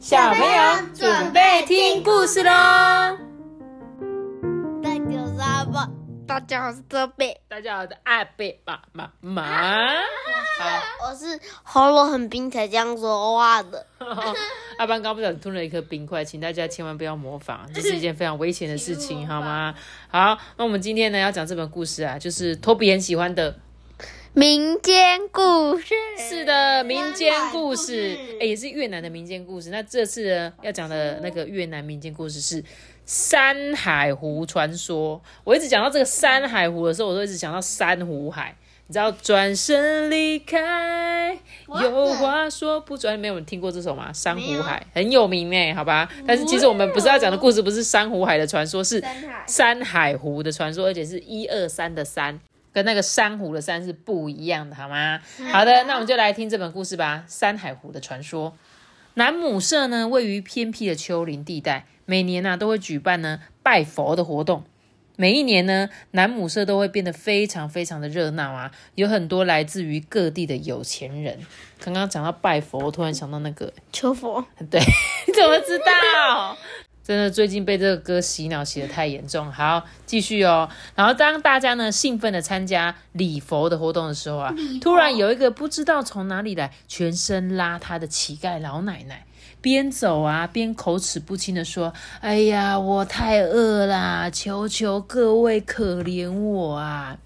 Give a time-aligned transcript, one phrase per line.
[0.00, 2.50] 小朋友准备听故事喽！
[4.82, 5.90] 大家好，
[6.26, 9.44] 大家好，我是这贝，大家好，我是阿贝爸妈妈。
[11.04, 13.86] 我是喉咙很冰才这样说话的。
[14.78, 19.74] 阿班刚不小心吞了一颗冰块，请大家千万不要模仿， 这是一件非常危险的事情，好吗？
[20.08, 23.54] 好，那我们今天呢要讲这本故事啊，就是托比很喜欢的
[24.32, 29.70] 民间故事是的民间故事，哎，也是越南的民间故事。
[29.70, 32.62] 那这次呢要讲的那个越南民间故事是
[33.04, 35.20] 山海湖传说。
[35.42, 38.54] 我一直讲到这个山海湖的时候，我都一直想到珊瑚海。
[38.86, 44.12] 你知道转身离开，有话说不转，没有人听过这首吗？
[44.12, 46.08] 珊瑚海很有名哎，好吧。
[46.24, 49.02] 但是其实我们不是要讲的故事，不是珊瑚海的传说，是
[49.46, 52.40] 山海湖的传说，而且是一二三的山，
[52.72, 55.20] 跟那个珊瑚的山是不一样的，好吗？
[55.52, 57.24] 好的，那我们就来听这本故事吧。
[57.26, 58.56] 山海湖的传说，
[59.14, 64.64] 南母社呢位于偏僻的丘陵地带，每年呢都会举办呢拜佛的活动。
[65.16, 71.38] 每一年呢，南母社都会变得非常非常的热闹啊，有很多来自于各地的有钱人。
[71.78, 74.80] 刚刚讲到拜佛，我突然想到那个求佛， 对，
[75.26, 76.56] 你怎么知道？
[77.10, 79.50] 真的最近被这个歌洗脑洗的太严重。
[79.50, 80.68] 好，继续哦。
[80.94, 89.26] 然后当大家呢兴奋的参加礼佛的活动的时候啊，突然有一个不知道从哪里来、全身邋遢的乞丐老奶奶。
[89.60, 97.18] 边走啊边口齿不清的说：“哎呀，我太饿啦，求求各位可怜我啊！”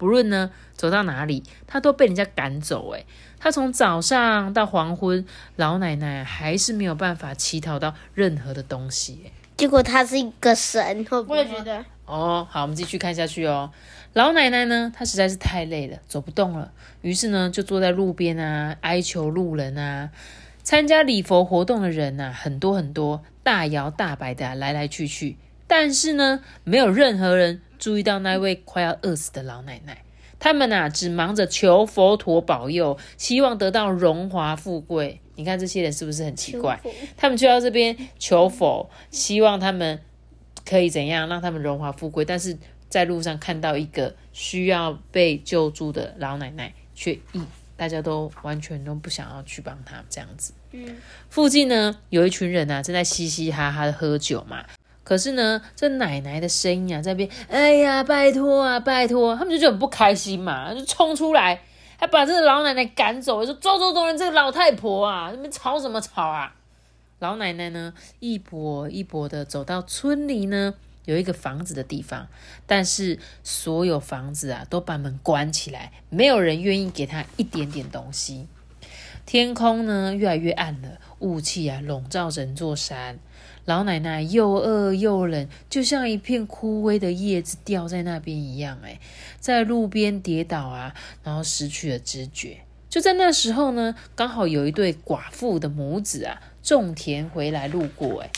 [0.00, 2.94] 不论呢走到哪里，他都被人家赶走。
[2.94, 3.04] 哎，
[3.38, 5.26] 他从早上到黄昏，
[5.56, 9.30] 老奶奶还是没有办法乞讨到任何的东西。
[9.58, 11.84] 结果他是一个神，我也觉得。
[12.06, 13.70] 哦，好，我们继续看下去哦。
[14.14, 20.08] 老奶奶呢，她实在是太累了，走不动了，于是呢就坐在路边啊，哀求路人啊。
[20.62, 25.36] 参加礼佛活动的人呐，很多很多，大摇大摆的来来去去。
[25.66, 30.04] 但是呢，没有任何人注意到那位快要饿死的老奶奶。
[30.38, 35.20] 他们呐，只忙着求佛陀保佑，希望得到荣华富贵。
[35.34, 36.80] 你看这些人是不是很奇怪？
[37.16, 40.00] 他们就到这边求佛，希望他们
[40.64, 42.24] 可以怎样，让他们荣华富贵。
[42.24, 42.56] 但是
[42.88, 47.42] 在路上看到一个需要被救助的老奶奶，却一。
[47.76, 50.52] 大家都完全都不想要去帮他这样子。
[50.72, 50.96] 嗯，
[51.30, 54.66] 附近呢有一群人啊正在嘻嘻哈哈的喝酒嘛。
[55.10, 59.34] 可是呢，这奶奶的声音啊在边，哎呀，拜托啊，拜托！
[59.34, 61.62] 他们就就很不开心嘛，就冲出来，
[61.98, 66.54] 还把这个老奶奶赶走，说走走走人，这个老太婆啊，你们吵什么吵啊？
[67.18, 70.74] 老奶奶呢一跛一跛的走到村里呢。
[71.06, 72.28] 有一个房子的地方，
[72.68, 78.46] 但是所有房子啊都把门关起来，没有人愿意给她一点点东西。
[79.26, 83.18] 天空呢越来越暗了，雾气啊笼罩整座山。
[83.64, 88.78] 老奶奶又饿又冷，就像一片枯萎的叶子掉在那边一样。
[88.82, 88.98] 哎，
[89.38, 92.58] 在路边跌倒啊，然后失去了知觉。
[92.88, 98.22] 就在那时候呢，刚好有一对寡妇的母子啊种田回来路过。
[98.22, 98.30] 哎。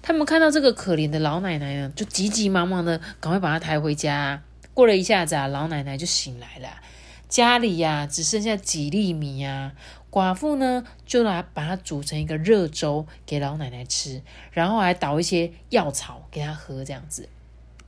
[0.00, 4.42] 他们看到这个可怜的老奶奶呢，就急急忙忙的赶快把她抬回家。
[4.74, 6.68] 过了一下子啊，老奶奶就醒来了，
[7.28, 9.72] 家里呀只剩下几粒米啊。
[10.14, 17.28] 寡妇呢就拿把它煮成一个热粥给老奶奶吃，然后还倒一些药草给她喝，这样子。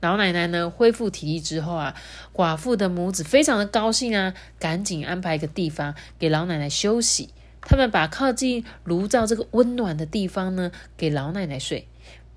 [0.01, 1.95] 老奶奶呢恢复体力之后啊，
[2.33, 7.29] 寡妇的母子非常的高兴啊，赶紧安排一个地方给老奶奶休息。
[7.61, 11.87] 他们把靠近炉灶这个温暖的地方呢给老奶奶睡。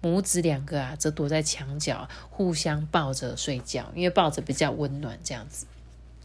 [0.00, 5.18] 母子两个啊，则躲在墙角，互相抱着睡觉，因为抱着比较温暖。
[5.24, 5.66] 这样子，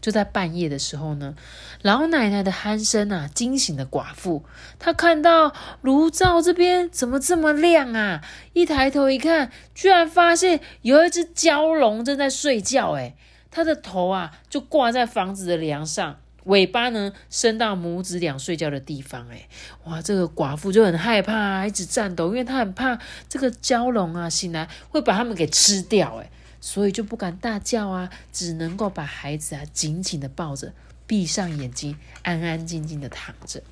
[0.06, 1.34] 就在半夜的时候呢，
[1.82, 4.44] 老奶奶的鼾声啊，惊醒了寡妇。
[4.78, 8.22] 她看到炉灶这边怎么这么亮啊？
[8.52, 12.92] 一抬头一看，居然发现有一只蛟龙正在睡觉。
[12.92, 13.16] 诶
[13.50, 16.18] 它的头啊，就挂在房子的梁上。
[16.44, 19.48] 尾巴呢伸到母子俩睡觉的地方，哎，
[19.86, 22.96] 哇，这个寡妇就很害怕啊，一直颤抖，因为她很怕
[23.28, 26.30] 这个蛟龙啊醒来会把他们给吃掉，哎，
[26.60, 30.72] 所以就不敢大叫啊，只能够把孩子啊紧紧的抱着，
[31.06, 33.62] 闭上眼睛，安安静静的躺着。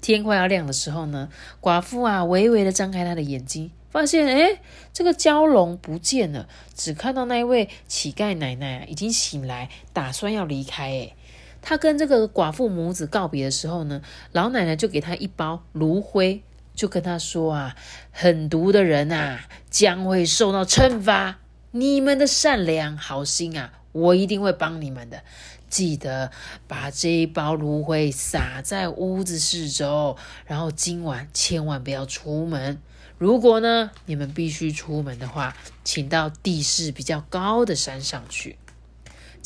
[0.00, 1.28] 天快要亮的时候呢，
[1.60, 4.60] 寡妇啊微微的张开她的眼睛，发现哎，
[4.92, 11.14] 这个蛟龙不见了，只看到那一位乞丐奶奶啊已经醒来，打算要离开，哎。
[11.60, 16.40] 他跟这个寡妇母子告别的时候呢，老奶奶就给他一包炉灰，
[16.72, 17.74] 就跟他说啊
[18.12, 21.40] ：“狠毒的人啊，将会受到惩罚。
[21.70, 25.22] 你们的善良好心啊，我一定会帮你们的。
[25.68, 26.30] 记得
[26.66, 30.16] 把这一包芦荟撒在屋子四周，
[30.46, 32.80] 然后今晚千万不要出门。
[33.18, 35.54] 如果呢，你们必须出门的话，
[35.84, 38.56] 请到地势比较高的山上去。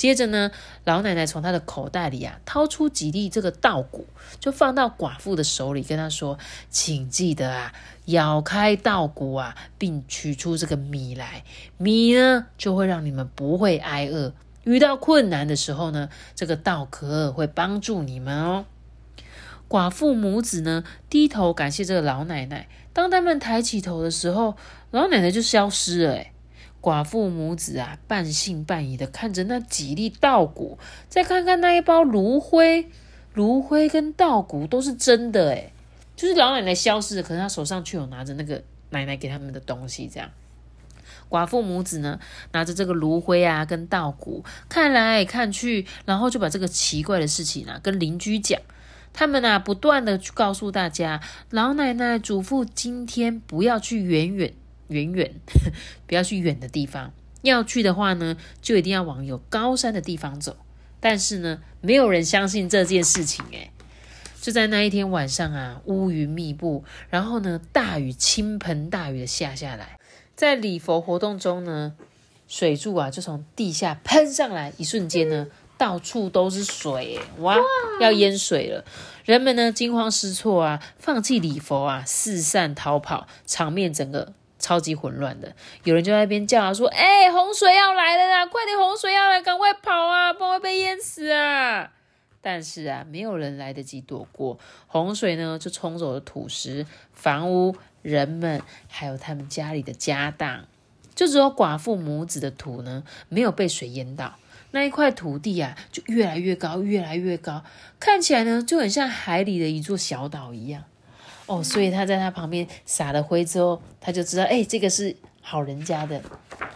[0.03, 0.51] 接着呢，
[0.83, 4.05] 老奶奶从她的口袋里啊掏出几粒这个稻谷，
[4.41, 7.73] 就放到寡妇的手里，跟她说：“请记得啊，
[8.07, 11.45] 咬开稻谷啊，并取出这个米来，
[11.79, 14.35] 米呢就会让你们不会挨饿。
[14.65, 18.65] 遇到困难的时候呢，这个稻壳会帮助你们哦。”
[19.71, 22.67] 寡妇母子呢低头感谢这个老奶奶。
[22.93, 24.57] 当他们抬起头的时候，
[24.91, 26.15] 老奶奶就消失了。
[26.15, 26.33] 哎，
[26.83, 30.77] 寡妇母子啊，半信半疑的看着那几粒稻谷，
[31.09, 32.89] 再看看那一包炉灰，
[33.35, 35.53] 炉灰跟稻谷都是真的。
[35.53, 35.73] 哎，
[36.17, 40.11] 就是老奶奶消失了，可是她手上却有拿着那个奶奶给他们的东西。
[40.13, 40.29] 这样，
[41.31, 42.19] 寡妇母子呢，
[42.51, 48.61] 拿着这个炉灰啊，跟稻谷看来看去，然后就把这个奇怪的事情啊，跟邻居讲。
[49.15, 51.21] 他们啊，不断的去告诉大家，
[51.51, 54.55] 老奶奶嘱咐今天不要去远远
[54.93, 55.33] 远远，
[56.07, 57.13] 不要去远的地方。
[57.43, 60.57] 要去的话呢，就一定要往有高山的地方走。
[61.01, 63.45] 但是呢，没有人相信这件事情。
[63.51, 63.71] 诶
[64.41, 69.99] 就在那一天晚上啊，乌云密布，然后呢，大雨倾盆大雨的下下来。
[70.37, 71.95] 在礼佛活动中呢，
[72.47, 75.49] 水柱啊就从地下喷上来，一瞬间呢。
[75.79, 77.57] 到处都是水，哇，
[78.01, 78.85] 要淹水了！
[79.25, 85.55] 人们呢惊慌失措啊，放弃礼佛啊，四散逃跑，场面整个超级混乱的。
[85.85, 88.47] 有人就在那边叫啊，说：“哎，洪水要来了啦！
[88.47, 91.93] 快点，洪水要来，赶快跑啊，不然会被淹死啊！”
[92.41, 100.67] 但是啊，没有人来得及躲过洪水呢，就冲走了土石、房屋、人们，还有他们家里的家当，
[101.15, 104.37] 就只有寡妇母子的土呢，没有被水淹到。
[104.73, 107.63] 那一块土地啊，就越来越高，越来越高，
[108.01, 110.85] 看起来呢就很像海里的一座小岛一样。
[111.47, 116.23] 哦，所以他在他旁边撒了灰之后，他就知道，哎，这个是好人家的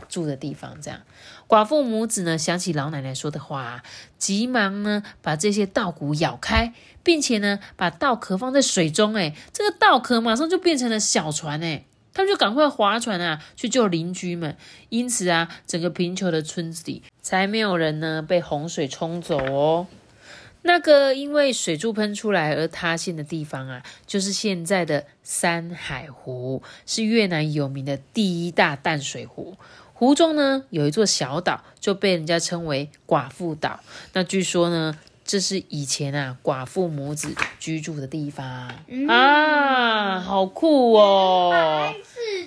[0.08, 0.80] 住的地方。
[0.80, 1.00] 这样，
[1.48, 3.82] 寡妇母子呢想起老奶奶说的话，
[4.18, 6.72] 急忙呢把这些稻谷咬开，
[7.02, 11.84] 并且呢把稻壳放在水中，哎，这个稻壳马上就变成了小船，哎。
[12.12, 14.56] 他们就赶快划船啊，去救邻居们。
[14.88, 19.86] 因此啊，整个贫穷的村子里才没有人呢被洪水冲走哦。
[20.66, 29.56] 那个因为水柱喷出来而塌陷的地方啊，就是现在的山海湖，是越南有名的第一大淡水湖。
[29.94, 33.80] 湖中呢有一座小岛，就被人家称为寡妇岛。
[34.12, 34.98] 那据说呢。
[35.28, 38.46] 这是以前啊寡妇母子居住的地方
[39.08, 41.52] 啊，好酷哦！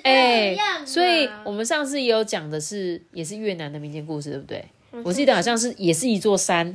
[0.01, 0.55] 哎，
[0.85, 4.65] 所以我们上次也有讲的是，也是越南的民间故事，对不对？
[5.03, 6.73] 我记得好像是也是一座山，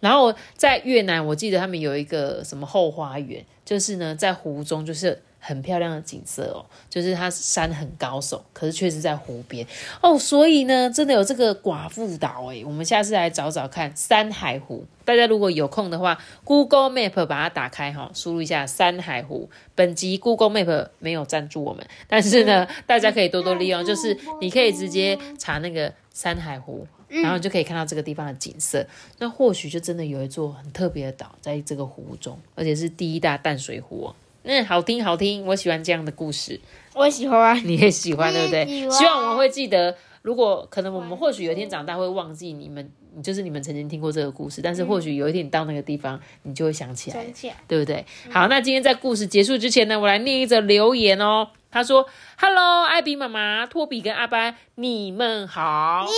[0.00, 5.22] 然后在越南，我记得他们有一个什么后花园，就是呢在湖中，就是。
[5.42, 6.60] 很漂亮的景色哦，
[6.90, 9.66] 就是它山很高耸，可是却是在湖边
[10.02, 14.84] 哦，所以呢，真的有这个寡妇岛诶，我们下次来找找看山海湖。
[15.02, 19.48] 大家如果有空的话，Google Map 把它打开哈，输入一下山海湖。
[19.74, 28.86] 本集 Google Map 没有赞助我们，但是呢，大家可以多多利用，就是你可以直接查那个山海湖，然后你就可以看到这个地方的景色。
[29.18, 34.14] 那或许就真的有一座很特别的岛在这个湖中，而且是第一大淡水湖哦。
[34.42, 36.60] 嗯，好听好听，我喜欢这样的故事。
[36.94, 38.66] 我喜欢，你也喜欢，对不对？
[38.90, 39.96] 希望我们会记得。
[40.22, 42.86] 如果可能，我们或许有一天长大会忘记你们，
[43.22, 44.60] 就是你们曾经听过这个故事。
[44.60, 47.24] 但是或许有一天你到那个地方，你就会想起来，
[47.66, 48.04] 对不对？
[48.28, 51.48] 好，那今天在故事结束之前呢，我来念一则留言哦。
[51.70, 52.08] 他说
[52.38, 56.12] ：“Hello，艾比妈妈、托比跟阿班，你们好。”你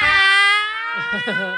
[0.00, 1.56] 好。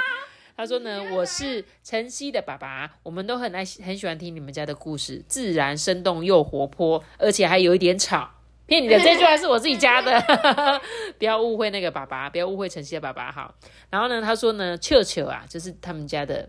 [0.56, 8.30] 他说呢，我是晨曦的爸爸，我们都很爱很喜欢听你们家的故事，自然生动又活泼，而且还有一点吵。
[8.66, 10.20] 骗你的这句话是我自己加的，
[11.18, 13.54] 不要误会那个爸爸，不要误会晨曦的爸爸好。
[13.90, 16.48] 然后呢，他说呢，球球啊，就是他们家的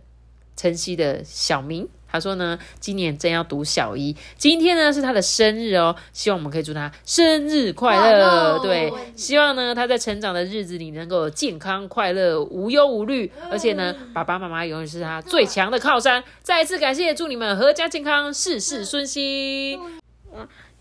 [0.56, 1.90] 晨曦的小名。
[2.10, 8.60] 他说呢，今年正要读小一，今天呢是他的生日哦，希望我们可以祝他生日快乐。
[8.60, 16.24] 对，希望呢他在成长的日子里能够健康快乐、无忧无虑，而且呢爸爸妈妈永远是他最强的靠山。
[16.42, 19.80] 再一次感谢，祝你们阖家健康，事事顺心。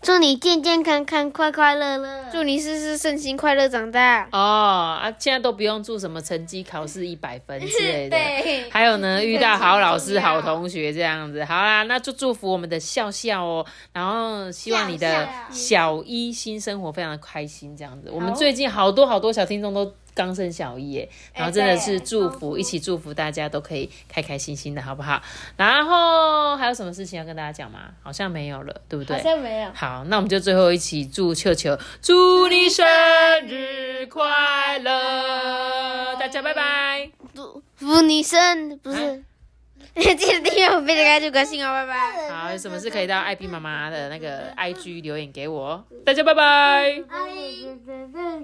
[0.07, 2.23] 祝你健健康康、快快乐乐。
[2.31, 4.25] 祝你事事顺心、快乐长大。
[4.31, 8.15] 哦啊，现在都不用祝什么成绩考试一百分之类的。
[8.15, 8.69] 对。
[8.69, 11.43] 还有呢， 遇到好老师、好同学这样子。
[11.43, 13.65] 好啦，那就祝福我们的笑笑哦。
[13.91, 18.09] 然后希望你的小一新生活非常的开心这样子。
[18.09, 19.93] 我们最近好多好多小听众都。
[20.17, 25.21] 刚生小一耶，然后真的是祝福，一起祝福大家都可以开开心心的，好不好？
[25.55, 27.91] 然后还有什么事情要跟大家讲吗？
[28.01, 29.15] 好像没有了，对不对？
[29.15, 29.69] 好像没有。
[29.75, 32.83] 好，那我们就最后一起祝球球祝你生
[33.45, 37.11] 日快乐，大家拜拜。
[37.35, 39.23] 祝福你生不是，
[39.93, 42.29] 记得订阅我们的开就关心哦，拜拜。
[42.29, 47.03] 好，有什么事可以到艾比妈妈的那个 IG 留言给我哦，大家拜拜。
[47.07, 48.27] 拜。